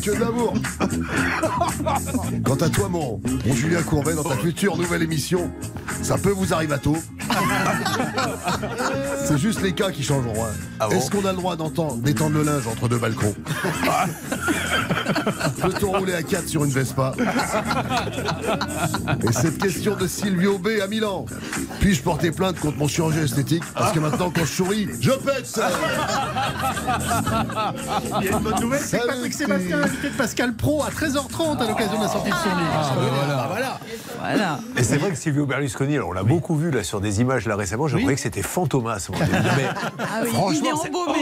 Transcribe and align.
c'est 0.00 0.10
que 0.10 0.16
de 0.16 0.20
l'amour. 0.20 0.54
Quant 2.44 2.54
à 2.54 2.68
toi, 2.68 2.88
mon, 2.88 3.20
mon 3.46 3.54
Julien 3.54 3.82
Courbet, 3.82 4.14
dans 4.14 4.24
ta 4.24 4.36
future 4.36 4.76
nouvelle 4.76 5.02
émission, 5.02 5.50
ça 6.02 6.16
peut 6.18 6.30
vous 6.30 6.52
arriver 6.54 6.74
à 6.74 6.78
tôt. 6.78 6.96
C'est 9.26 9.38
juste 9.38 9.60
les 9.62 9.72
cas 9.72 9.90
qui 9.90 10.02
changeront. 10.02 10.44
hein. 10.44 10.50
Ah 10.80 10.88
bon 10.88 10.96
Est-ce 10.96 11.10
qu'on 11.10 11.24
a 11.26 11.32
le 11.32 11.36
droit 11.38 11.56
d'entendre 11.56 11.96
d'étendre 11.96 12.36
le 12.36 12.44
linge 12.44 12.66
entre 12.66 12.88
deux 12.88 12.98
balcons? 12.98 13.34
Peut-on 15.60 15.92
rouler 15.98 16.14
à 16.14 16.22
4 16.22 16.48
sur 16.48 16.64
une 16.64 16.70
Vespa 16.70 17.12
Et 19.28 19.32
cette 19.32 19.58
question 19.58 19.94
de 19.96 20.06
Silvio 20.06 20.58
B 20.58 20.68
à 20.82 20.86
Milan. 20.86 21.26
Puis-je 21.80 22.02
porter 22.02 22.30
plainte 22.30 22.58
contre 22.58 22.78
mon 22.78 22.88
chirurgien 22.88 23.22
esthétique? 23.24 23.62
Parce 23.74 23.92
que 23.92 24.00
maintenant, 24.00 24.30
quand 24.34 24.44
je 24.44 24.52
souris, 24.52 24.88
je 25.00 25.10
pète 25.12 25.60
Il 28.20 28.24
y 28.24 28.28
a 28.28 28.32
une 28.32 28.38
bonne 28.38 28.60
nouvelle, 28.60 28.80
c'est 28.80 28.98
que 28.98 29.06
Patrick 29.06 29.32
Sébastien 29.34 29.78
a 29.80 29.84
invité 29.84 30.10
de 30.10 30.14
Pascal 30.14 30.54
Pro 30.54 30.82
à 30.82 30.90
13h30 30.90 31.58
à 31.58 31.68
l'occasion 31.68 31.98
de 31.98 32.02
la 32.04 32.08
sortie 32.08 32.30
de 32.30 32.34
son 32.36 32.56
livre. 32.56 32.72
Ah, 32.74 33.46
voilà. 33.50 33.80
Voilà. 34.20 34.58
Et 34.76 34.82
c'est 34.82 34.96
vrai 34.96 35.10
que 35.10 35.16
Silvio 35.16 35.46
Berlusconi, 35.46 35.96
alors 35.96 36.08
on 36.10 36.12
l'a 36.12 36.22
beaucoup 36.22 36.56
vu 36.56 36.70
là 36.70 36.82
sur 36.82 37.00
des 37.00 37.20
images 37.20 37.46
là 37.46 37.56
récemment, 37.56 37.88
je 37.88 37.96
croyais 37.96 38.16
que 38.16 38.20
c'était 38.20 38.42
Fantomas. 38.42 39.08
moi. 39.10 39.18
Mais 39.30 39.68
Ah 39.98 40.20
oui, 40.22 40.28
il 40.28 40.34
franchement, 40.34 40.82
embaumé. 40.84 41.18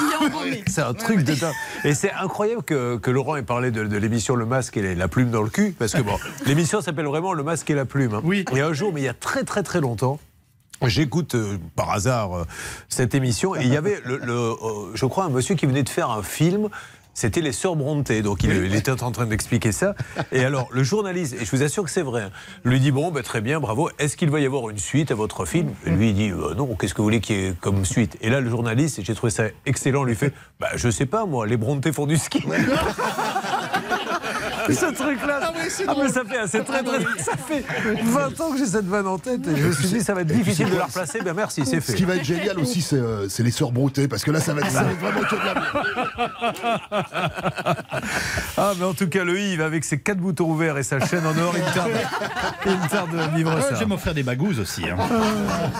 Il 0.00 0.12
est 0.12 0.26
embaumé. 0.26 0.64
C'est 0.66 0.82
un 0.82 0.94
truc 0.94 1.22
de 1.22 1.34
dingue. 1.34 1.54
Et 1.84 1.94
c'est 1.94 2.12
incroyable 2.12 2.62
que, 2.62 2.96
que 2.96 3.10
Laurent 3.10 3.25
ait 3.34 3.42
parlé 3.42 3.72
de, 3.72 3.82
de 3.84 3.96
l'émission 3.96 4.36
Le 4.36 4.46
Masque 4.46 4.76
et 4.76 4.94
la 4.94 5.08
plume 5.08 5.30
dans 5.30 5.42
le 5.42 5.48
cul, 5.50 5.74
parce 5.76 5.92
que 5.94 6.02
bon, 6.02 6.16
l'émission 6.46 6.80
s'appelle 6.80 7.06
vraiment 7.06 7.32
Le 7.32 7.42
Masque 7.42 7.68
et 7.70 7.74
la 7.74 7.84
plume. 7.86 8.14
hein. 8.14 8.20
Oui. 8.22 8.44
Et 8.54 8.60
un 8.60 8.72
jour, 8.72 8.92
mais 8.92 9.00
il 9.00 9.04
y 9.04 9.08
a 9.08 9.14
très 9.14 9.42
très 9.42 9.64
très 9.64 9.80
longtemps. 9.80 10.20
J'écoute 10.82 11.34
euh, 11.34 11.56
par 11.74 11.90
hasard 11.90 12.36
euh, 12.36 12.44
cette 12.90 13.14
émission 13.14 13.56
et 13.56 13.62
il 13.62 13.72
y 13.72 13.76
avait, 13.78 13.98
le, 14.04 14.18
le, 14.18 14.32
euh, 14.34 14.54
je 14.94 15.06
crois, 15.06 15.24
un 15.24 15.30
monsieur 15.30 15.54
qui 15.54 15.64
venait 15.64 15.82
de 15.82 15.88
faire 15.88 16.10
un 16.10 16.22
film. 16.22 16.68
C'était 17.16 17.40
les 17.40 17.52
sœurs 17.52 17.76
Brontë, 17.76 18.20
donc 18.20 18.44
il, 18.44 18.50
il 18.50 18.74
était 18.74 18.90
en 19.02 19.10
train 19.10 19.24
d'expliquer 19.24 19.72
ça. 19.72 19.94
Et 20.32 20.44
alors, 20.44 20.68
le 20.70 20.82
journaliste, 20.82 21.34
et 21.40 21.46
je 21.46 21.50
vous 21.50 21.62
assure 21.62 21.82
que 21.84 21.90
c'est 21.90 22.02
vrai, 22.02 22.24
hein, 22.24 22.30
lui 22.62 22.78
dit 22.78 22.90
Bon, 22.90 23.10
ben, 23.10 23.22
très 23.22 23.40
bien, 23.40 23.58
bravo, 23.58 23.88
est-ce 23.98 24.18
qu'il 24.18 24.28
va 24.28 24.38
y 24.38 24.44
avoir 24.44 24.68
une 24.68 24.76
suite 24.76 25.10
à 25.10 25.14
votre 25.14 25.46
film? 25.46 25.70
Et 25.86 25.90
lui, 25.90 26.10
il 26.10 26.14
dit 26.14 26.28
Euh, 26.28 26.54
Non, 26.54 26.66
qu'est-ce 26.74 26.92
que 26.92 26.98
vous 26.98 27.04
voulez 27.04 27.20
qu'il 27.20 27.36
y 27.36 27.46
ait 27.46 27.54
comme 27.58 27.86
suite? 27.86 28.18
Et 28.20 28.28
là, 28.28 28.42
le 28.42 28.50
journaliste, 28.50 28.98
et 28.98 29.02
j'ai 29.02 29.14
trouvé 29.14 29.30
ça 29.30 29.44
excellent, 29.64 30.04
lui 30.04 30.14
fait 30.14 30.34
bah, 30.60 30.68
Je 30.74 30.90
sais 30.90 31.06
pas, 31.06 31.24
moi, 31.24 31.46
les 31.46 31.56
Brontë 31.56 31.90
font 31.90 32.04
du 32.04 32.18
ski. 32.18 32.44
Ce 34.74 34.86
truc-là, 34.94 35.40
Ah 35.42 35.52
oui, 35.54 35.84
ah, 35.88 35.94
mais 36.02 36.08
ça 36.08 36.22
fait, 36.24 36.46
c'est 36.48 36.64
très, 36.64 36.82
très, 36.82 36.98
ça 37.18 37.36
fait 37.36 37.64
20 38.02 38.40
ans 38.40 38.50
que 38.52 38.58
j'ai 38.58 38.66
cette 38.66 38.86
vanne 38.86 39.06
en 39.06 39.18
tête 39.18 39.46
et 39.46 39.56
je 39.56 39.66
me 39.66 39.72
suis 39.72 39.88
dit 39.88 40.00
ça 40.00 40.14
va 40.14 40.22
être 40.22 40.26
difficile 40.28 40.70
de 40.70 40.76
la 40.76 40.84
replacer. 40.86 41.20
Ben 41.22 41.34
merci, 41.34 41.62
c'est 41.64 41.76
Ce 41.80 41.92
fait. 41.92 41.94
qui 41.94 42.04
va 42.04 42.16
être 42.16 42.24
génial 42.24 42.58
aussi, 42.58 42.82
c'est 42.82 42.96
euh, 42.96 43.28
les 43.38 43.50
sœurs 43.50 43.72
Broutet, 43.72 44.08
parce 44.08 44.24
que 44.24 44.30
là, 44.30 44.40
ça 44.40 44.54
va 44.54 44.60
être, 44.62 44.70
ça 44.70 44.82
va 44.82 44.90
être 44.92 44.98
vraiment 45.00 45.20
que 45.20 45.34
de 45.34 45.44
l'amour. 45.44 46.96
Ah, 48.56 48.72
mais 48.78 48.84
en 48.84 48.94
tout 48.94 49.08
cas, 49.08 49.24
le 49.24 49.38
Yves, 49.38 49.60
avec 49.60 49.84
ses 49.84 49.98
quatre 49.98 50.18
boutons 50.18 50.50
ouverts 50.50 50.78
et 50.78 50.82
sa 50.82 50.98
chaîne 51.04 51.26
en 51.26 51.36
or, 51.38 51.54
il 51.56 51.62
me 51.62 51.74
tarde, 51.74 51.90
il 52.66 52.72
me 52.72 52.88
tarde 52.88 53.10
de 53.12 53.36
vivre 53.36 53.54
Ouais, 53.54 53.60
ça. 53.62 53.74
je 53.74 53.80
vais 53.80 53.86
m'offrir 53.86 54.14
des 54.14 54.22
bagouses 54.22 54.58
aussi. 54.60 54.84
hein. 54.88 54.96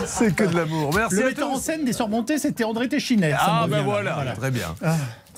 C'est 0.05 0.35
que 0.35 0.45
de 0.45 0.55
l'amour. 0.57 0.93
Merci 0.95 1.17
Le 1.17 1.23
à 1.23 1.27
metteur 1.27 1.51
en 1.51 1.59
scène 1.59 1.85
des 1.85 1.93
Sœurs 1.93 2.09
Montées, 2.09 2.39
c'était 2.39 2.65
André 2.65 2.89
Téchinet. 2.89 3.35
Ah, 3.39 3.67
ben 3.69 3.83
voilà, 3.83 4.35
très 4.37 4.51
bien. 4.51 4.75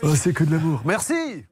Oh, 0.03 0.15
c'est 0.15 0.33
que 0.33 0.45
de 0.45 0.53
l'amour. 0.53 0.81
Merci. 0.85 1.45